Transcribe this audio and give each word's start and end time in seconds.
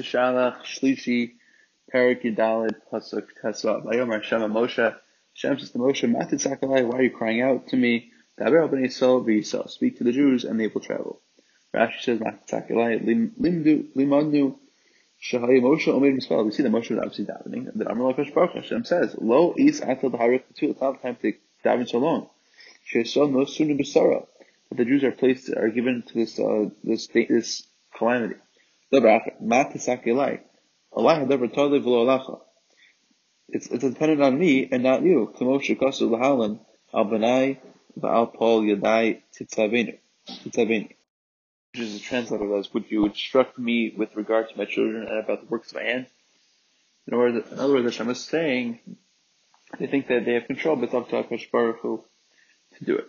Beshalach 0.00 0.62
Shlishi 0.62 1.32
Perik 1.92 2.22
Yudalid 2.22 2.76
Pasuk 2.90 3.26
Tesva. 3.42 3.84
Vayomer 3.84 4.22
Hashem 4.22 4.40
Moshe. 4.40 4.96
Hashem 5.34 5.58
says 5.58 5.70
to 5.72 5.78
Moshe, 5.78 6.10
Matit 6.10 6.40
Sakalai, 6.40 6.86
why 6.86 6.98
are 6.98 7.02
you 7.02 7.10
crying 7.10 7.42
out 7.42 7.68
to 7.68 7.76
me? 7.76 8.10
Daber 8.38 8.66
Bnei 8.70 8.86
Yisrael 8.86 9.22
v'Yisrael. 9.22 9.68
Speak 9.68 9.98
to 9.98 10.04
the 10.04 10.12
Jews 10.12 10.44
and 10.44 10.58
they 10.58 10.68
will 10.68 10.80
travel. 10.80 11.20
Rashi 11.74 12.00
says, 12.00 12.18
Matit 12.18 12.48
Sakalai, 12.48 13.04
Limdu, 13.04 13.92
Limadnu, 13.94 14.56
Shahai 15.22 15.60
Moshe 15.60 15.88
Omer 15.88 16.12
Mispel. 16.12 16.46
We 16.46 16.50
see 16.52 16.62
that 16.62 16.72
Moshe 16.72 16.90
was 16.90 16.98
obviously 16.98 17.26
davening. 17.26 17.70
And 17.70 17.78
then 17.78 17.86
Amar 17.86 18.14
Lakosh 18.14 18.32
Baruch 18.32 18.54
Hashem 18.54 18.84
says, 18.84 19.14
Lo 19.20 19.54
is 19.54 19.82
atal 19.82 20.10
b'harich 20.10 20.44
b'tul. 20.50 20.70
It's 20.70 20.80
not 20.80 21.02
the 21.02 21.08
time 21.08 21.16
to 21.20 21.34
daven 21.62 21.86
so 21.86 21.98
long. 21.98 22.30
She'esol 22.84 23.28
no 23.28 23.40
sunu 23.40 23.78
b'sara. 23.78 24.26
That 24.70 24.78
the 24.78 24.84
Jews 24.86 25.04
are 25.04 25.12
placed, 25.12 25.50
are 25.54 25.68
given 25.68 26.04
to 26.08 26.14
this, 26.14 26.38
uh, 26.38 26.70
this, 26.82 27.08
this 27.08 27.66
calamity. 27.94 28.36
It's, 33.48 33.66
it's 33.68 33.84
dependent 33.84 34.22
on 34.22 34.38
me 34.38 34.68
and 34.70 34.82
not 34.82 35.02
you. 35.02 35.32
Which 41.72 41.82
is 41.82 42.00
translated 42.00 42.50
as, 42.52 42.74
would 42.74 42.90
you 42.90 43.06
instruct 43.06 43.58
me 43.58 43.94
with 43.96 44.16
regard 44.16 44.48
to 44.48 44.58
my 44.58 44.64
children 44.64 45.06
and 45.06 45.18
about 45.18 45.42
the 45.42 45.46
works 45.46 45.70
of 45.70 45.76
my 45.76 45.84
hands? 45.84 46.08
In 47.06 47.16
words, 47.16 47.50
in 47.50 47.58
other 47.58 47.74
words 47.74 47.84
Hashem 47.84 48.10
is 48.10 48.24
saying, 48.24 48.80
they 49.78 49.86
think 49.86 50.08
that 50.08 50.24
they 50.24 50.34
have 50.34 50.46
control, 50.46 50.76
but 50.76 50.86
it's 50.86 50.94
up 50.94 51.08
to 51.10 51.22
HaKadosh 51.22 51.50
Baruch 51.52 51.78
Hu 51.80 52.04
to 52.78 52.84
do 52.84 52.96
it. 52.96 53.06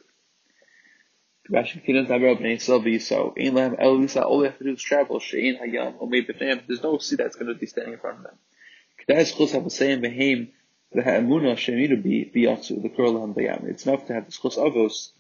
Rashi 1.49 1.83
Bnei 1.83 2.07
Yisrael 2.07 2.83
v'Yisrael. 2.83 3.33
Ein 3.37 3.55
Yisrael. 4.03 4.23
All 4.23 4.39
they 4.39 4.47
have 4.47 4.57
to 4.57 4.63
do 4.63 4.73
is 4.73 4.81
travel. 4.81 5.19
She'ein 5.19 5.57
hayam 5.57 5.99
omei 5.99 6.27
b'fneim. 6.27 6.61
There's 6.67 6.83
no 6.83 6.97
sea 6.99 7.15
that's 7.15 7.35
going 7.35 7.47
to 7.47 7.55
be 7.55 7.65
standing 7.65 7.93
in 7.93 7.99
front 7.99 8.17
of 8.17 8.23
them. 8.23 8.37
Havasayim 9.09 10.01
behem 10.03 10.51
she'emiru 10.93 12.03
bi 12.03 12.29
b'yam. 12.33 13.69
It's 13.69 13.85
enough 13.85 14.05
to 14.07 14.13
have 14.13 14.25
the 14.25 14.31
schus 14.31 14.57
avos, 14.57 15.11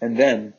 and 0.00 0.16
then, 0.16 0.54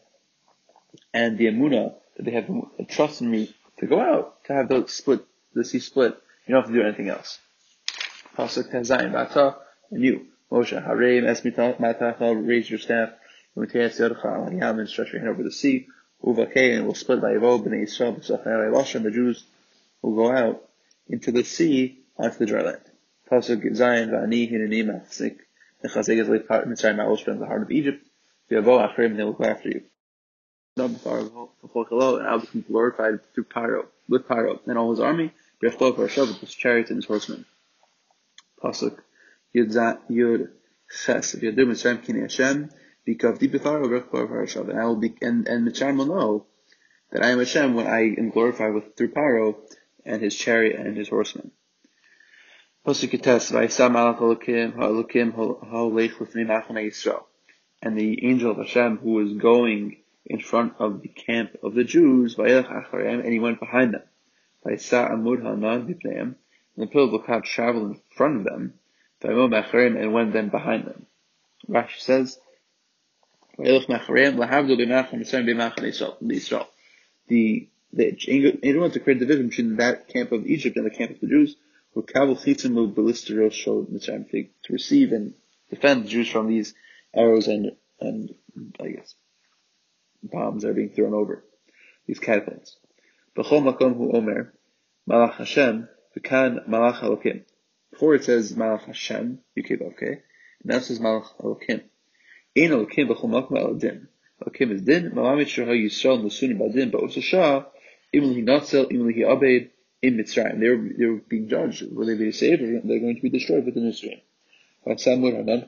and 1.13 1.37
the 1.37 1.45
emuna 1.47 1.95
that 2.17 2.23
they 2.23 2.31
have 2.31 2.49
trust 2.89 3.21
in 3.21 3.31
me 3.31 3.53
to 3.79 3.87
go 3.87 3.99
out 3.99 4.43
to 4.45 4.53
have 4.53 4.69
the 4.69 4.87
split, 4.87 5.25
the 5.53 5.63
sea 5.65 5.79
split. 5.79 6.17
You 6.45 6.53
don't 6.53 6.63
have 6.63 6.71
to 6.71 6.77
do 6.77 6.83
anything 6.85 7.09
else. 7.09 7.39
Pasuk 8.37 8.71
Tazayim 8.71 9.11
Bata 9.13 9.55
and 9.91 10.03
you 10.03 10.27
Moshe 10.51 10.85
Hareim 10.85 11.23
Esmitach 11.23 11.79
Matachal 11.79 12.47
raise 12.47 12.69
your 12.69 12.79
staff 12.79 13.09
and 13.57 14.89
stretch 14.89 15.11
your 15.13 15.21
hand 15.21 15.29
over 15.29 15.43
the 15.43 15.51
sea. 15.51 15.87
Uvakei, 16.23 16.75
and 16.75 16.87
will 16.87 16.95
split 16.95 17.21
by 17.21 17.33
Evo, 17.33 17.59
B'nai 17.63 17.83
Yisrael, 17.83 18.95
and 18.95 19.05
the 19.05 19.11
Jews 19.11 19.43
will 20.01 20.15
go 20.15 20.31
out 20.31 20.63
into 21.07 21.31
the 21.31 21.43
sea 21.43 21.99
onto 22.17 22.37
the 22.39 22.45
dry 22.45 22.61
land. 22.61 22.81
Pasuk 23.31 23.75
Zion, 23.75 24.09
Va'ani, 24.09 24.51
Hinani, 24.51 24.83
Machzik, 24.83 25.37
Nechazeg 25.83 26.19
is 26.19 26.27
like 26.27 26.47
Mitzrayim, 26.47 26.95
Ma'ol, 26.97 27.27
in 27.27 27.39
the 27.39 27.45
heart 27.45 27.61
of 27.61 27.71
Egypt. 27.71 28.03
V'yavo, 28.49 28.79
Achrim, 28.87 29.11
and 29.11 29.19
they 29.19 29.23
will 29.23 29.33
go 29.33 29.43
after 29.43 29.69
you. 29.69 29.83
And 30.75 30.99
I'll 31.05 32.39
become 32.39 32.65
glorified 32.67 33.19
through 33.33 33.45
Paro, 33.45 33.85
with 34.07 34.27
Paro, 34.27 34.59
and 34.65 34.77
all 34.77 34.91
his 34.91 34.99
army, 34.99 35.31
Yachlo, 35.61 35.95
Parashav, 35.95 36.27
with 36.27 36.39
his 36.39 36.53
chariots 36.53 36.89
and 36.89 36.97
his 36.97 37.05
horsemen. 37.05 37.45
Pasuk 38.63 38.99
Yud, 39.53 39.73
Yud, 40.09 40.49
Ches, 40.89 41.35
V'yadim, 41.35 41.67
Mitzrayim, 41.67 42.03
Kini 42.03 42.21
Hashem, 42.21 42.69
because 43.07 43.39
deep 43.39 43.53
and 43.53 43.65
I 43.65 44.85
will 44.85 44.97
be 44.97 45.15
and 45.21 45.47
and 45.47 45.65
Mitzrayim 45.65 45.97
will 45.97 46.07
know 46.07 46.45
that 47.11 47.23
I 47.23 47.29
am 47.29 47.39
Hashem 47.39 47.73
when 47.73 47.87
I 47.87 48.01
am 48.01 48.31
glorified 48.31 48.73
with 48.73 48.97
through 48.97 49.13
Paro 49.13 49.55
and 50.05 50.21
his 50.21 50.35
chariot 50.35 50.77
and 50.77 50.97
his 50.97 51.07
horsemen. 51.07 51.51
And 52.85 52.95
the 57.97 58.25
angel 58.25 58.51
of 58.51 58.57
Hashem 58.57 58.97
who 58.97 59.11
was 59.11 59.33
going 59.33 59.97
in 60.25 60.39
front 60.41 60.73
of 60.79 61.01
the 61.01 61.07
camp 61.07 61.55
of 61.63 61.75
the 61.75 61.85
Jews, 61.85 62.35
and 62.37 63.33
he 63.33 63.39
went 63.39 63.61
behind 63.61 63.93
them. 63.93 64.03
And 64.65 64.77
the 66.77 66.87
pillar 66.91 67.05
of 67.05 67.11
the 67.11 67.19
cloud 67.19 67.45
traveled 67.45 67.91
in 67.91 68.01
front 68.17 68.37
of 68.39 68.43
them, 68.43 68.73
and 69.21 70.13
went 70.13 70.33
then 70.33 70.49
behind 70.49 70.85
them. 70.85 71.05
Rashi 71.69 71.99
says, 71.99 72.37
the 77.27 77.69
the 77.93 78.11
to 78.89 78.99
create 78.99 79.17
a 79.17 79.25
division 79.25 79.49
between 79.49 79.75
that 79.77 80.07
camp 80.09 80.31
of 80.31 80.45
Egypt 80.45 80.77
and 80.77 80.85
the 80.85 80.91
camp 80.91 81.11
of 81.11 81.19
the 81.19 81.27
Jews, 81.27 81.55
who 81.93 82.03
kabel 82.03 82.35
chitzim 82.35 82.93
ballisteros 82.93 83.53
showed 83.53 83.89
Mitzrayim 83.89 84.29
to 84.63 84.73
receive 84.73 85.11
and 85.11 85.33
defend 85.69 86.03
the 86.05 86.09
Jews 86.09 86.29
from 86.29 86.47
these 86.47 86.75
arrows 87.15 87.47
and 87.47 87.71
and 87.99 88.35
I 88.79 88.89
guess 88.89 89.15
bombs 90.21 90.63
that 90.63 90.69
are 90.69 90.73
being 90.73 90.89
thrown 90.89 91.13
over 91.13 91.43
these 92.05 92.19
catapults. 92.19 92.77
B'chol 93.35 93.63
makom 93.63 93.97
hu 93.97 94.11
omer 94.11 94.53
malach 95.09 95.35
Hashem 95.35 95.89
v'kan 96.15 96.67
malach 96.69 96.99
Elokim. 96.99 97.43
Before 97.91 98.13
it 98.13 98.23
says 98.23 98.53
malach 98.53 98.85
Hashem, 98.85 99.39
okay, 99.57 100.21
now 100.63 100.77
it 100.77 100.83
says 100.83 100.99
malach 100.99 101.35
Elokim. 101.39 101.83
Ein 102.57 102.71
b'chol 102.71 103.79
din. 103.79 104.07
Is 104.59 104.81
din, 104.81 105.11
malamit 105.11 105.47
Yisrael 105.47 107.21
shah, 107.21 107.65
natzel, 108.13 109.31
abed, 109.31 109.69
in 110.01 110.17
Mitzrayim. 110.17 110.59
They 110.59 110.69
were, 110.69 110.89
they 110.97 111.05
were 111.05 111.21
being 111.27 111.49
judged. 111.49 111.83
Will 111.91 112.05
they 112.05 112.15
be 112.15 112.31
saved 112.31 112.61
or 112.61 112.81
they're 112.83 112.99
going 112.99 113.15
to 113.15 113.21
be 113.21 113.29
destroyed 113.29 113.65
within 113.65 113.83
Mitzrayim? 113.83 114.21
Samud 114.85 115.35
Hanan, 115.35 115.65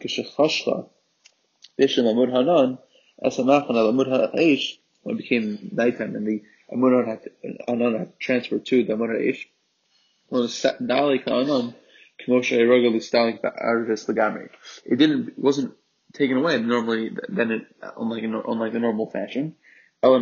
Amud 2.06 2.32
Hanan, 2.32 2.78
Asamachan 3.24 3.76
al 3.76 3.92
Amud 3.92 4.08
Ha'esh, 4.08 4.80
when 5.04 5.16
it 5.16 5.20
became 5.20 5.70
nighttime 5.74 6.16
and 6.16 6.28
the 6.28 6.44
Amud 6.74 7.28
Hanan 7.68 7.98
had 7.98 8.20
transferred 8.20 8.66
to 8.68 8.84
the 8.84 8.94
Amud 8.94 9.10
Ha'esh, 9.10 9.48
well, 10.30 10.44
Dali 10.44 11.24
Ka'anan, 11.24 11.76
Kmoshe 12.26 12.58
Eroga 12.58 12.92
Listalik 12.94 13.42
Arvis 13.42 14.08
Lagamri. 14.08 14.50
It 14.86 14.98
didn't, 14.98 15.38
wasn't 15.40 15.74
taken 16.14 16.38
away 16.38 16.59
normally 16.59 17.12
than 17.30 17.52
it, 17.52 17.68
unlike, 17.97 18.24
unlike 18.24 18.74
the 18.74 18.80
normal 18.80 19.09
fashion. 19.09 19.56
Oh, 20.02 20.18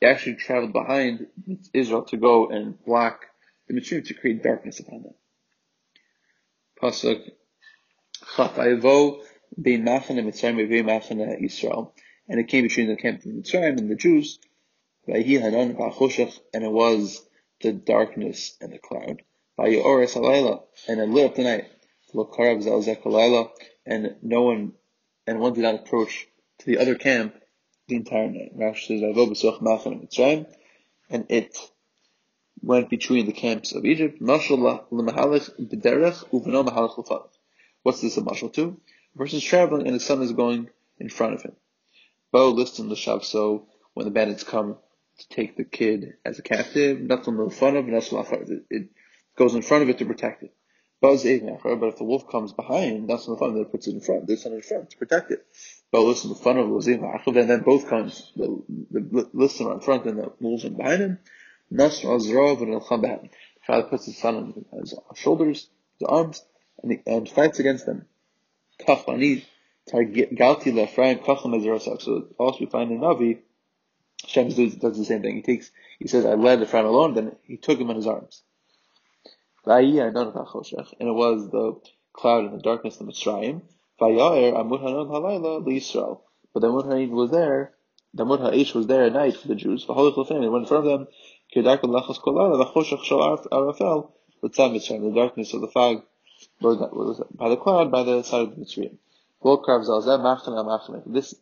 he 0.00 0.06
actually 0.06 0.34
traveled 0.36 0.72
behind 0.72 1.26
Israel 1.72 2.02
to 2.04 2.16
go 2.16 2.48
and 2.48 2.82
block 2.84 3.26
the 3.66 3.74
Mitzrayim 3.74 4.06
to 4.06 4.14
create 4.14 4.42
darkness 4.42 4.80
upon 4.80 5.02
them. 5.02 5.14
Pasuk 6.80 7.30
Chafayivo 8.36 9.22
bein 9.60 9.84
Machane 9.84 10.24
Mitzrayim 10.24 10.68
bein 10.68 10.86
Machane 10.86 11.44
Israel, 11.44 11.94
and 12.28 12.38
it 12.40 12.48
came 12.48 12.64
between 12.64 12.88
the 12.88 12.96
camp 12.96 13.24
of 13.24 13.32
Mitzrayim 13.32 13.78
and 13.78 13.90
the 13.90 13.96
Jews. 13.96 14.38
And 15.06 15.24
it 15.24 16.72
was 16.72 17.26
the 17.62 17.72
darkness 17.72 18.56
and 18.60 18.72
the 18.72 18.78
cloud. 18.78 19.22
And 19.56 19.74
it 21.00 21.08
lit 21.08 21.26
up 21.26 21.34
the 21.34 21.42
night 21.42 21.66
and 23.86 24.16
no 24.22 24.42
one, 24.42 24.72
and 25.26 25.40
one 25.40 25.52
did 25.52 25.62
not 25.62 25.74
approach 25.74 26.26
to 26.58 26.66
the 26.66 26.78
other 26.78 26.94
camp 26.94 27.34
the 27.86 27.96
entire 27.96 28.30
night. 28.30 28.56
Rashi 28.56 29.00
says, 29.00 29.02
and 31.10 31.26
it 31.28 31.58
went 32.62 32.90
between 32.90 33.26
the 33.26 33.32
camps 33.32 33.72
of 33.72 33.84
Egypt. 33.84 34.18
What's 34.20 34.48
this 38.00 38.16
a 38.16 38.22
mashal 38.22 38.52
to? 38.54 38.80
A 39.14 39.18
person 39.18 39.38
is 39.38 39.44
traveling 39.44 39.86
and 39.86 39.96
the 39.96 40.00
sun 40.00 40.22
is 40.22 40.32
going 40.32 40.68
in 40.98 41.08
front 41.08 41.34
of 41.34 41.42
him. 41.42 41.56
Bo 42.30 42.50
listen 42.50 42.88
the 42.88 42.96
so 42.96 43.66
when 43.94 44.04
the 44.04 44.10
bandits 44.10 44.44
come 44.44 44.76
to 45.18 45.28
take 45.28 45.56
the 45.56 45.64
kid 45.64 46.14
as 46.24 46.38
a 46.38 46.42
captive, 46.42 47.00
nothing 47.00 47.38
in 47.38 47.50
front 47.50 47.76
of 47.76 47.88
it 47.88 48.88
goes 49.36 49.54
in 49.54 49.62
front 49.62 49.82
of 49.82 49.88
it 49.88 49.98
to 49.98 50.04
protect 50.04 50.42
it. 50.42 50.52
But 51.00 51.24
if 51.24 51.98
the 51.98 52.04
wolf 52.04 52.28
comes 52.28 52.52
behind, 52.52 53.08
that's 53.08 53.26
in 53.26 53.32
the 53.32 53.38
front, 53.38 53.54
then 53.54 53.62
it 53.62 53.70
puts 53.70 53.86
it 53.86 53.94
in 53.94 54.00
front. 54.00 54.26
This 54.26 54.44
one 54.44 54.54
in 54.54 54.62
front 54.62 54.90
to 54.90 54.96
protect 54.96 55.30
it. 55.30 55.46
But 55.92 56.00
listen, 56.00 56.30
the 56.30 56.36
front 56.36 56.58
of 56.58 56.88
it 56.88 57.34
then 57.34 57.46
then 57.46 57.60
both 57.60 57.88
comes, 57.88 58.32
the, 58.34 58.62
the 58.90 59.30
listener 59.32 59.74
in 59.74 59.80
front 59.80 60.06
and 60.06 60.18
the 60.18 60.32
wolves 60.40 60.64
in 60.64 60.76
behind 60.76 61.00
him. 61.00 61.18
Nasr 61.70 62.08
Azrov 62.08 62.62
and 62.62 62.72
The 62.72 63.28
father 63.66 63.88
puts 63.88 64.06
his 64.06 64.18
son 64.18 64.64
on 64.72 64.80
his 64.80 64.94
shoulders, 65.14 65.68
his 65.98 66.08
arms, 66.08 66.44
and, 66.82 66.92
he, 66.92 66.98
and 67.06 67.28
fights 67.28 67.60
against 67.60 67.86
them. 67.86 68.06
Kachani, 68.80 69.44
Galti 69.92 70.72
Lefraim, 70.72 71.22
Kacham 71.22 71.54
Ezrasak. 71.54 72.02
So 72.02 72.26
also 72.38 72.60
we 72.60 72.66
find 72.66 72.90
in 72.90 73.00
Navi, 73.00 73.38
Shem 74.26 74.48
does, 74.48 74.76
the 74.76 75.04
same 75.04 75.22
thing. 75.22 75.36
He 75.36 75.42
takes, 75.42 75.70
he 76.00 76.08
says, 76.08 76.26
I 76.26 76.34
led 76.34 76.60
Ephraim 76.60 76.86
alone, 76.86 77.14
then 77.14 77.36
he 77.44 77.56
took 77.56 77.78
him 77.78 77.90
in 77.90 77.96
his 77.96 78.06
arms. 78.06 78.42
And 79.70 81.08
it 81.08 81.14
was 81.14 81.50
the 81.50 81.80
cloud 82.12 82.44
and 82.44 82.54
the 82.54 82.62
darkness 82.62 83.00
of 83.00 83.06
Mitzrayim. 83.06 83.62
But 83.98 84.08
the 84.08 84.20
Amud 86.68 87.10
was 87.10 87.30
there 87.30 87.74
the 88.14 88.24
Mud 88.24 88.40
Ha'ish 88.40 88.74
was 88.74 88.86
there 88.86 89.04
at 89.04 89.12
night 89.12 89.36
for 89.36 89.48
the 89.48 89.54
Jews. 89.54 89.86
The 89.86 89.92
Holy 89.94 90.10
They 90.12 90.48
went 90.48 90.62
in 90.62 90.66
front 90.66 90.86
of 90.86 90.90
them. 90.90 91.08
The 91.54 91.62
Choshek 91.62 93.04
shall 93.04 93.22
arise. 93.22 93.46
But 94.40 94.52
Zamitzrayim, 94.52 95.02
the 95.02 95.10
darkness 95.14 95.52
of 95.52 95.60
the 95.60 95.68
fog 95.68 96.04
by 96.60 97.48
the 97.48 97.56
cloud 97.56 97.90
by 97.90 98.02
the 98.04 98.22
side 98.22 98.42
of 98.42 98.56
the 98.56 98.62
Mitzrayim. 98.62 98.98
This 101.06 101.34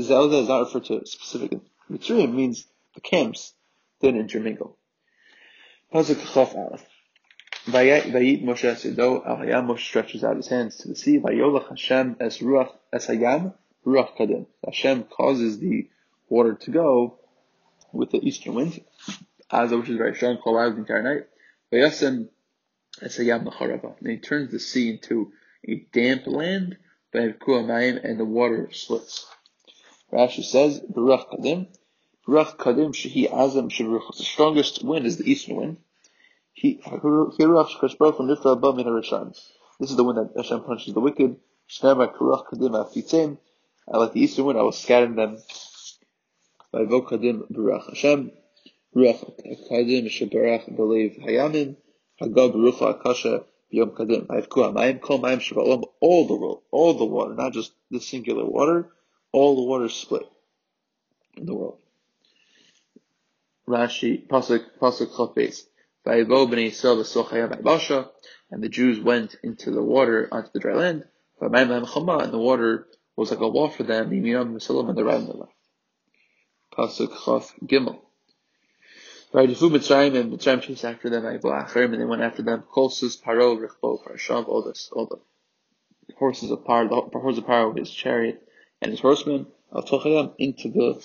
Zelda 0.00 0.36
is 0.36 0.48
not 0.48 0.60
referred 0.60 0.84
to 0.86 1.06
specific 1.06 1.58
Mitzrayim, 1.90 2.34
means 2.34 2.66
the 2.94 3.00
camps 3.00 3.54
didn't 4.00 4.20
intermingle. 4.20 4.76
Aleph. 5.92 6.86
Vayit 7.70 8.42
Moshe 8.42 8.74
Sido 8.74 9.24
Al 9.24 9.62
Moshe 9.62 9.80
stretches 9.80 10.24
out 10.24 10.36
his 10.36 10.48
hands 10.48 10.78
to 10.78 10.88
the 10.88 10.96
sea. 10.96 11.18
Vayolach 11.18 11.68
Hashem 11.68 12.16
Es 12.18 12.38
Ruach 12.38 12.72
Es 12.92 13.06
Hayam 13.06 13.54
Ruach 13.86 14.16
Kadim. 14.16 14.46
Hashem 14.64 15.04
causes 15.04 15.58
the 15.58 15.88
water 16.28 16.54
to 16.54 16.70
go 16.72 17.18
with 17.92 18.10
the 18.10 18.18
eastern 18.26 18.54
wind, 18.54 18.80
as 19.50 19.70
which 19.70 19.88
is 19.88 19.96
very 19.96 20.16
strong, 20.16 20.38
called 20.38 20.56
out 20.56 20.74
the 20.74 20.80
entire 20.80 21.02
night. 21.02 21.26
Vayasem 21.72 22.28
Es 23.02 23.18
Hayam 23.18 23.44
Nacharava. 23.44 23.96
And 24.00 24.10
he 24.10 24.18
turns 24.18 24.50
the 24.50 24.58
sea 24.58 24.90
into 24.90 25.32
a 25.68 25.86
damp 25.92 26.26
land. 26.26 26.76
Vayavku 27.14 28.04
and 28.04 28.18
the 28.18 28.24
water 28.24 28.68
splits. 28.72 29.26
Rashi 30.12 30.44
says, 30.44 30.80
Ruach 30.80 31.28
Kadim. 31.30 31.68
Ruach 32.26 32.56
Kadim 32.56 32.92
Shehi 32.92 33.30
Azam 33.30 33.70
Shevruch. 33.70 34.16
The 34.16 34.24
strongest 34.24 34.84
wind 34.84 35.06
is 35.06 35.18
the 35.18 35.30
eastern 35.30 35.56
wind. 35.56 35.76
This 36.62 36.76
is 36.76 36.82
the 39.96 40.04
wind 40.04 40.18
that 40.18 40.32
Hashem 40.36 40.60
punishes 40.60 40.92
the 40.92 41.00
wicked. 41.00 41.36
I 41.82 41.92
like 43.96 44.12
the 44.12 44.20
eastern 44.20 44.44
wind, 44.44 44.58
I 44.58 44.62
will 44.62 44.72
scatter 44.72 45.06
them. 45.06 45.38
By 46.70 46.80
Vokadim 46.80 47.48
Baruch 47.48 47.86
Hashem. 47.88 48.32
Ruach 48.94 49.24
Kadim 49.70 50.10
Shebarach 50.10 50.76
Believe 50.76 51.16
Hayamim. 51.22 51.76
Hagab 52.20 52.82
Akasha 52.82 53.44
Yom 53.70 53.92
Kadim. 53.92 54.26
Vayivku 54.26 54.70
Amayim 54.70 55.00
Kol 55.00 55.20
Mayim 55.20 55.38
Shabbalam. 55.38 55.84
All 56.00 56.26
the 56.26 56.34
world, 56.34 56.60
all 56.70 56.92
the 56.92 57.06
water, 57.06 57.34
not 57.34 57.54
just 57.54 57.72
the 57.90 58.00
singular 58.00 58.44
water. 58.44 58.90
All 59.32 59.56
the 59.56 59.62
water 59.62 59.88
split 59.88 60.28
in 61.38 61.46
the 61.46 61.54
world. 61.54 61.78
Rashi, 63.66 64.26
Pasuk, 64.26 64.62
Pasuk 64.78 65.16
Chafes. 65.16 65.69
And 66.04 66.30
the 68.62 68.68
Jews 68.68 69.00
went 69.00 69.36
into 69.42 69.70
the 69.70 69.82
water, 69.82 70.28
onto 70.32 70.50
the 70.52 70.60
dry 70.60 70.74
land. 70.74 71.04
And 71.40 72.32
the 72.32 72.38
water 72.38 72.86
was 73.16 73.30
like 73.30 73.40
a 73.40 73.48
wall 73.48 73.68
for 73.68 73.82
them, 73.82 74.10
and 74.10 74.24
the 74.24 75.04
right 75.04 75.20
and 75.20 75.28
the 75.28 75.36
left. 75.36 75.52
Pasuk 76.72 77.12
Chaf 77.24 77.54
Gimel. 77.64 78.00
Vayidifu 79.34 79.70
Mitzrayim 79.70 80.16
and 80.16 80.32
Mitzrayim 80.32 80.62
chased 80.62 80.84
after 80.84 81.10
them. 81.10 81.24
and 81.24 82.00
they 82.00 82.04
went 82.04 82.22
after 82.22 82.42
them. 82.42 82.64
Kolsus 82.72 83.20
Paro 83.20 83.58
Richbo 83.58 84.02
Parashav. 84.02 84.48
All 84.48 84.62
this, 84.62 84.88
all 84.92 85.06
the 85.06 85.20
horses 86.16 86.50
of 86.50 86.60
Paro, 86.64 87.12
the 87.12 87.18
horses 87.18 87.38
of 87.38 87.44
Paro, 87.44 87.76
his 87.78 87.90
chariot 87.90 88.42
and 88.80 88.90
his 88.90 89.00
horsemen. 89.00 89.46
Al 89.74 89.82
Tochayam 89.82 90.34
into 90.38 90.68
the 90.68 91.04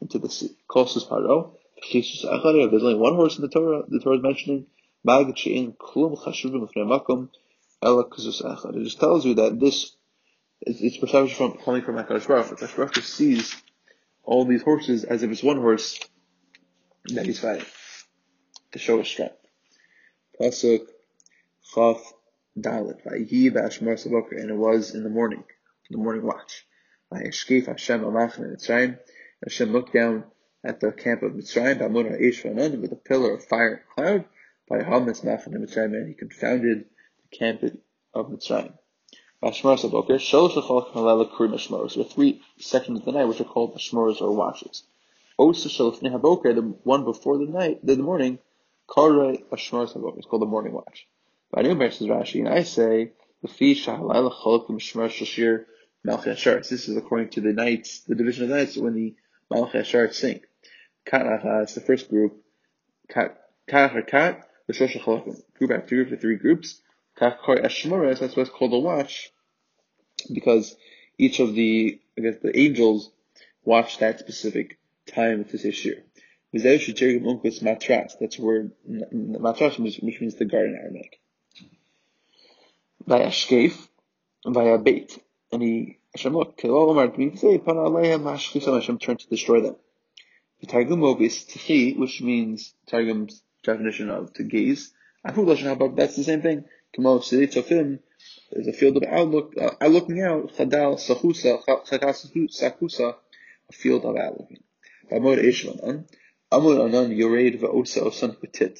into 0.00 0.18
the 0.18 0.28
sea. 0.28 0.56
Kolsus 0.68 1.04
Paro. 1.08 1.56
There's 1.92 2.24
only 2.24 2.94
one 2.94 3.14
horse 3.14 3.36
in 3.36 3.42
the 3.42 3.48
Torah. 3.48 3.84
The 3.86 4.00
Torah 4.00 4.16
is 4.16 4.22
mentioning. 4.22 4.66
It 5.06 5.34
just 8.84 9.00
tells 9.00 9.26
you 9.26 9.34
that 9.34 9.60
this 9.60 9.96
is 10.62 10.80
it's 10.80 10.96
perception 10.96 11.36
from 11.36 11.58
coming 11.58 11.82
from 11.82 11.96
Hakadosh 11.96 12.26
Baruch. 12.26 12.46
Hakadosh 12.46 12.76
Baruch 12.76 12.96
sees 12.96 13.54
all 14.22 14.46
these 14.46 14.62
horses 14.62 15.04
as 15.04 15.22
if 15.22 15.30
it's 15.30 15.42
one 15.42 15.58
horse 15.58 16.00
that 17.06 17.26
he's 17.26 17.40
fighting 17.40 17.66
to 18.72 18.78
show 18.78 18.96
his 18.98 19.08
strength. 19.08 19.36
Pasuk 20.40 20.86
Chaf 21.74 22.14
Dalit. 22.58 23.02
Vayihi 23.04 23.50
v'ashmar 23.50 23.98
saboker, 23.98 24.40
and 24.40 24.50
it 24.50 24.56
was 24.56 24.94
in 24.94 25.02
the 25.04 25.10
morning, 25.10 25.44
the 25.90 25.98
morning 25.98 26.22
watch. 26.24 26.66
Vayeshkif 27.12 27.66
Hashem 27.66 28.00
alach 28.00 28.38
Mitzrayim. 28.38 28.98
Hashem 29.42 29.70
looked 29.70 29.92
down 29.92 30.24
at 30.64 30.80
the 30.80 30.90
camp 30.92 31.22
of 31.22 31.32
Mitzrayim, 31.32 31.78
Bamuna 31.78 32.18
Ishvanan, 32.18 32.80
with 32.80 32.92
a 32.92 32.96
pillar 32.96 33.34
of 33.34 33.44
fire 33.44 33.74
and 33.74 33.80
cloud, 33.94 34.24
by 34.68 34.78
Hamas 34.78 35.22
Machan 35.22 35.52
Mitzrayim, 35.52 35.94
and 35.94 36.08
he 36.08 36.14
confounded 36.14 36.86
the 37.30 37.36
camp 37.36 37.62
of 38.14 38.30
Mitzrayim. 38.30 38.72
Ashmar 39.42 39.76
Saboker, 39.76 40.16
Shalosh 40.16 40.54
Achol 40.54 40.90
Kamalala 40.90 41.30
Kurim 41.30 41.52
Ashmaros. 41.52 41.94
There 41.94 42.04
are 42.04 42.08
three 42.08 42.40
sections 42.58 43.00
of 43.00 43.04
the 43.04 43.12
night 43.12 43.26
which 43.26 43.42
are 43.42 43.44
called 43.44 43.76
Ashmaros 43.76 44.22
or 44.22 44.34
watches. 44.34 44.84
Osa 45.38 45.68
Shalofne 45.68 46.10
Haboker, 46.10 46.54
the 46.54 46.62
one 46.62 47.04
before 47.04 47.36
the 47.36 47.44
night, 47.44 47.84
the, 47.84 47.96
morning, 47.96 48.38
Kare 48.92 49.36
Ashmar 49.52 49.92
Saboker. 49.92 50.16
It's 50.16 50.26
called 50.26 50.40
the 50.40 50.46
morning 50.46 50.72
watch. 50.72 51.06
I 51.52 51.62
says 51.62 52.08
Rashi, 52.08 52.40
and 52.40 52.48
I 52.48 52.62
say, 52.62 53.12
the 53.42 53.48
Fi 53.48 53.74
Shahalayla 53.74 54.32
Cholokim 54.32 54.78
Shmar 54.80 55.10
Shashir 55.10 55.66
Malchi 56.06 56.32
Ashar. 56.32 56.56
This 56.56 56.88
is 56.88 56.96
according 56.96 57.28
to 57.30 57.42
the 57.42 57.52
nights, 57.52 58.00
the 58.00 58.14
division 58.14 58.44
of 58.44 58.48
the 58.48 58.56
nights 58.56 58.76
when 58.78 58.94
the 58.94 59.14
Malchi 59.52 60.12
sing. 60.14 60.40
Kanacha 61.06 61.60
uh, 61.60 61.62
is 61.62 61.74
the 61.74 61.80
first 61.80 62.08
group. 62.08 62.42
Kat, 63.08 63.38
Kat, 63.68 63.92
the 64.66 64.72
Cholokim. 64.72 65.42
Group 65.58 65.70
after 65.70 65.96
group, 65.96 66.10
the 66.10 66.16
three 66.16 66.36
groups. 66.36 66.80
Kachkar 67.18 67.64
Ashmaras, 67.64 68.20
that's 68.20 68.36
what's 68.36 68.50
called 68.50 68.72
a 68.72 68.78
watch, 68.78 69.30
because 70.32 70.74
each 71.16 71.38
of 71.38 71.54
the, 71.54 72.00
I 72.18 72.22
guess, 72.22 72.36
the 72.42 72.58
angels 72.58 73.10
watch 73.64 73.98
that 73.98 74.18
specific 74.18 74.78
time 75.06 75.42
of 75.42 75.52
this 75.52 75.64
issue. 75.64 75.94
Matras, 76.52 78.12
that's 78.20 78.36
where 78.38 78.70
matras, 78.88 79.78
which 79.78 80.02
means 80.02 80.34
the 80.34 80.44
garden 80.44 80.76
Aramaic. 80.80 81.20
Via 83.06 83.28
shkef, 83.28 83.88
via 84.46 84.78
bait, 84.78 85.18
and 85.52 85.62
he 85.62 85.98
Hashem 86.14 86.32
looked, 86.32 86.62
Hashem 86.62 87.12
turned 88.98 89.20
to 89.20 89.28
destroy 89.28 89.60
them. 89.60 89.76
The 90.60 90.66
Targum 90.66 91.02
is 91.20 91.44
Tchi, 91.44 91.94
which 91.94 92.22
means 92.22 92.74
Targum's 92.86 93.42
definition 93.62 94.10
of 94.10 94.32
to 94.34 94.44
gaze. 94.44 94.92
That's 95.24 95.36
the 95.36 96.22
same 96.24 96.42
thing. 96.42 96.64
Kamo 96.94 97.20
Sidi 97.20 97.46
Tofim 97.48 97.98
is 98.52 98.68
a 98.68 98.72
field 98.72 98.96
of 98.98 99.02
outlook, 99.04 99.54
uh, 99.60 99.86
looking 99.86 100.20
out. 100.22 100.52
Chadal 100.54 100.96
Sahusa, 100.96 101.64
Sakusa, 101.64 103.14
a 103.68 103.72
field 103.72 104.04
of 104.04 104.16
outlooking. 104.16 104.62
Amod 105.10 105.42
Ishvanan, 105.42 106.08
Amud 106.52 106.84
Anan 106.84 107.10
Yored 107.12 107.54
Va'osa 107.60 108.02
Osan 108.02 108.40
Petit. 108.40 108.74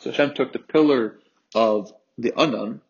So 0.00 0.10
Hashem 0.10 0.34
took 0.34 0.52
the 0.52 0.58
pillar 0.58 1.18
of 1.54 1.92
the 2.18 2.32
Anan 2.38 2.80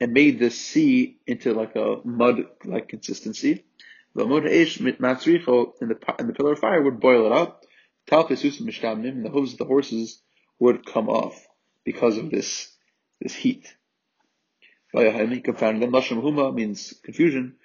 and 0.00 0.12
made 0.12 0.38
the 0.38 0.50
sea 0.50 1.18
into 1.26 1.52
like 1.52 1.76
a 1.76 1.98
mud-like 2.04 2.88
consistency. 2.88 3.64
V'amod 4.16 4.50
Eish 4.50 4.78
Matzricho, 4.98 5.72
in 5.80 5.88
the 5.88 6.14
and 6.18 6.28
the 6.28 6.34
pillar 6.34 6.52
of 6.52 6.58
fire 6.58 6.82
would 6.82 7.00
boil 7.00 7.26
it 7.26 7.32
up. 7.32 7.64
Tal 8.06 8.28
Pesusim 8.28 8.62
Mishtamnim, 8.62 9.08
and 9.08 9.24
the 9.24 9.30
hooves 9.30 9.52
of 9.52 9.58
the 9.58 9.64
horses 9.64 10.20
would 10.58 10.84
come 10.84 11.08
off 11.08 11.46
because 11.84 12.18
of 12.18 12.30
this 12.30 12.76
this 13.20 13.34
heat. 13.34 13.74
Vayahim, 14.94 15.42
confounded 15.42 15.82
them. 15.82 15.92
Lashon 15.92 16.22
Huma 16.22 16.54
means 16.54 16.92
confusion. 17.02 17.56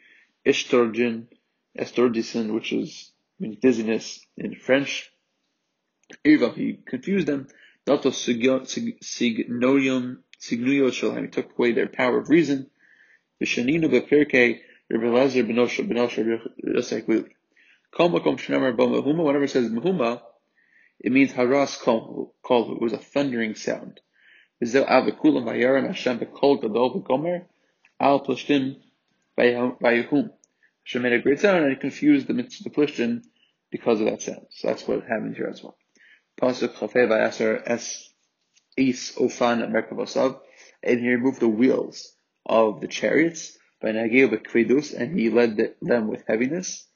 Ishtorjin, 0.46 1.28
Estorjisen, 1.78 2.54
which 2.54 2.72
is 2.72 3.12
means 3.40 3.58
dizziness 3.60 4.26
in 4.38 4.56
French. 4.56 5.12
Irva, 6.26 6.56
he 6.56 6.80
confused 6.86 7.28
them. 7.28 7.48
Dato 7.86 8.12
Signorium, 8.12 10.18
Signuyo 10.40 10.92
Shalhem, 10.92 11.24
he 11.24 11.30
took 11.30 11.58
away 11.58 11.74
their 11.74 11.88
power 11.88 12.20
of 12.20 12.30
reason. 12.30 12.70
Vishaninu 13.42 13.90
Bepirke, 13.90 14.62
Rabbi 14.90 15.06
Elazar 15.06 15.48
ben 15.48 15.58
Osher 15.58 15.88
ben 15.88 15.98
Osher 15.98 16.40
Yosef 16.64 17.06
Glili. 17.06 17.30
Kol 17.92 18.10
makom 18.10 18.38
shenamar 18.38 18.76
mehuma. 18.76 19.24
Whenever 19.24 19.44
it 19.44 19.50
says 19.50 19.70
mehuma, 19.70 20.22
it 21.00 21.12
means 21.12 21.34
haras 21.34 21.78
kol, 21.78 22.34
It 22.50 22.82
was 22.82 22.94
a 22.94 22.98
thundering 22.98 23.56
sound. 23.56 24.00
V'zeu 24.64 24.88
avakulam 24.88 25.44
vayaran 25.44 25.88
Hashem 25.88 26.20
bekol 26.20 26.62
gadol 26.62 27.02
v'gomer 27.02 27.46
al 28.00 28.26
plishtim 28.26 28.78
vayahum. 29.38 30.32
Hashem 30.86 31.02
made 31.02 31.14
a 31.14 31.20
great 31.20 31.42
sound 31.42 31.66
and 31.66 31.74
it 31.74 31.82
confused 31.82 32.28
the, 32.28 32.34
the 32.34 32.70
plishtim 32.70 33.24
because 33.70 34.00
of 34.00 34.08
that 34.08 34.22
sound. 34.22 34.48
So 34.52 34.70
that's 34.70 34.88
what 34.88 35.02
happened 35.02 35.36
here 35.36 35.48
as 35.48 35.62
well. 35.62 35.78
Pasuk 36.42 36.76
chafei 36.76 37.08
vayaser 37.08 37.62
es 37.66 38.10
is 38.78 39.14
ofan 39.18 39.70
merkavosav. 39.70 40.40
And 40.82 41.02
he 41.02 41.10
removed 41.10 41.42
the 41.42 41.50
wheels 41.50 42.14
of 42.46 42.80
the 42.80 42.88
chariots 42.88 43.58
by 43.82 43.90
Nagil 43.90 44.30
Bekvidus, 44.30 44.94
and 44.94 45.18
he 45.18 45.30
led 45.30 45.76
them 45.82 46.08
with 46.08 46.24
heaviness. 46.28 46.88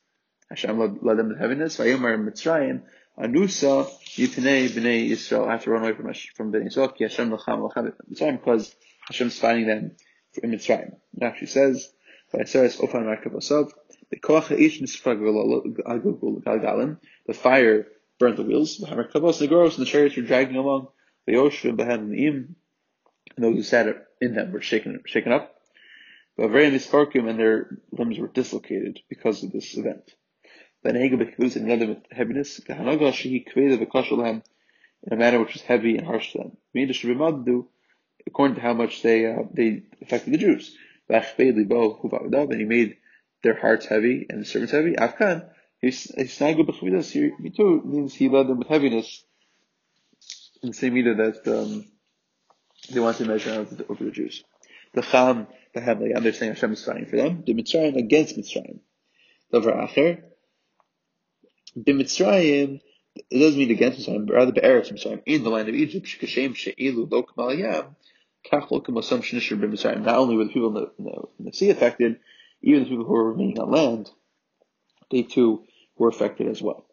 Hashem 0.49 0.79
led, 0.79 1.17
them 1.17 1.29
with 1.29 1.39
heaviness. 1.39 1.77
Vayomar 1.77 2.17
Mitzrayim, 2.17 2.83
Anusa 3.17 3.87
Yipnei 4.15 4.69
Bnei 4.69 5.09
Yisrael 5.09 5.47
I 5.47 5.53
have 5.53 5.63
to 5.63 5.71
run 5.71 5.83
away 5.83 5.93
from 5.93 6.13
from 6.35 6.51
Bnei 6.51 6.67
Yisrael 6.67 6.95
Ki 6.95 7.03
Hashem 7.05 7.29
Lacham 7.29 7.69
Lacham 7.69 7.93
Mitzrayim 8.11 8.39
because 8.39 8.75
Hashem's 9.07 9.37
fighting 9.37 9.67
them 9.67 9.95
in 10.41 10.51
Mitzrayim. 10.51 10.95
It 11.17 11.23
actually 11.23 11.47
says 11.47 11.91
Vayaseres 12.33 12.77
Ofan 12.77 13.03
Markav 13.03 13.33
Asav 13.33 13.71
The 17.27 17.33
fire 17.33 17.87
burned 18.19 18.37
the 18.37 18.43
wheels. 18.43 18.77
The 18.77 19.47
girls 19.47 19.77
and 19.77 19.85
the 19.85 19.89
chariots 19.89 20.17
were 20.17 20.23
dragging 20.23 20.55
along. 20.57 20.87
The 21.25 21.35
ocean 21.37 21.79
and 21.79 22.55
those 23.37 23.55
who 23.55 23.63
sat 23.63 24.07
in 24.19 24.33
them 24.35 24.51
were 24.51 24.61
shaken 24.61 25.01
shaken 25.05 25.31
up. 25.31 25.60
But 26.41 26.49
very 26.49 26.71
misfarkim 26.71 27.29
and 27.29 27.37
their 27.37 27.77
limbs 27.91 28.17
were 28.17 28.27
dislocated 28.27 28.99
because 29.07 29.43
of 29.43 29.51
this 29.51 29.77
event. 29.77 30.11
Then 30.81 30.97
Ega 30.97 31.15
was 31.37 31.55
in 31.55 31.69
another 31.69 32.01
heaviness. 32.09 32.57
The 32.67 32.73
Hanagash 32.73 33.45
created 33.45 33.79
the 33.79 33.85
Kashland 33.85 34.41
in 35.03 35.13
a 35.13 35.17
manner 35.17 35.39
which 35.39 35.53
was 35.53 35.61
heavy 35.61 35.97
and 35.97 36.07
harsh 36.07 36.31
to 36.31 36.39
them. 36.39 36.57
According 38.25 38.55
to 38.55 38.61
how 38.61 38.73
much 38.73 39.03
they 39.03 39.27
uh, 39.27 39.43
they 39.53 39.83
affected 40.01 40.33
the 40.33 40.39
Jews. 40.39 40.75
And 41.09 42.59
he 42.59 42.65
made 42.65 42.97
their 43.43 43.59
hearts 43.59 43.85
heavy 43.85 44.25
and 44.27 44.41
the 44.41 44.45
servants 44.45 44.71
heavy. 44.71 44.93
Afkan, 44.93 45.47
too 47.55 47.81
means 47.85 48.15
he 48.15 48.29
led 48.29 48.47
them 48.47 48.57
with 48.57 48.67
heaviness 48.67 49.23
in 50.63 50.69
the 50.69 50.75
same 50.75 50.95
meter 50.95 51.13
that 51.13 51.47
um, 51.47 51.85
they 52.89 52.99
want 52.99 53.17
to 53.17 53.25
measure 53.25 53.51
out 53.51 53.67
over 53.91 54.05
the 54.05 54.09
Jews. 54.09 54.43
The 54.93 55.01
Cham, 55.01 55.47
the 55.73 55.81
Hamley, 55.81 56.11
they're 56.19 56.33
saying 56.33 56.53
Hashem 56.53 56.75
fighting 56.75 57.05
for 57.05 57.15
them. 57.15 57.43
The 57.45 57.53
Mitzrayim 57.53 57.95
against 57.95 58.37
Mitzrayim. 58.37 58.79
Dover 59.51 59.71
Acher. 59.71 60.23
The 61.75 61.93
Mitzrayim, 61.93 62.81
it 63.15 63.39
doesn't 63.39 63.57
mean 63.57 63.71
against 63.71 63.99
Mitzrayim, 63.99 64.27
but 64.27 64.33
rather 64.33 64.51
Be'eretz 64.51 64.91
Mitzrayim, 64.91 65.21
in 65.25 65.43
the 65.43 65.49
land 65.49 65.69
of 65.69 65.75
Egypt, 65.75 66.05
Shekashem 66.05 66.55
She'ilu 66.55 67.07
Osam 67.07 69.21
Shinishir 69.21 69.59
B'Mitzrayim. 69.59 70.03
Not 70.03 70.17
only 70.17 70.35
were 70.35 70.45
the 70.45 70.51
people 70.51 70.69
in 70.69 70.73
the, 70.73 70.91
in 70.99 71.05
the, 71.05 71.21
in 71.39 71.45
the 71.45 71.53
sea 71.53 71.69
affected, 71.69 72.19
even 72.61 72.83
the 72.83 72.89
people 72.89 73.05
who 73.05 73.13
were 73.13 73.31
remaining 73.31 73.59
on 73.59 73.71
land, 73.71 74.09
they 75.09 75.23
too 75.23 75.63
were 75.97 76.09
affected 76.09 76.47
as 76.47 76.61
well. 76.61 76.85